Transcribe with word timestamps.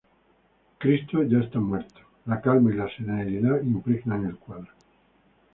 Cristo 0.79 1.21
está 1.21 1.39
ya 1.53 1.59
muerto; 1.59 1.99
la 2.25 2.41
calma 2.41 2.71
y 2.73 2.75
la 2.77 2.89
serenidad 2.89 3.61
impregnan 3.61 4.25
el 4.25 4.35
cuadro. 4.35 4.71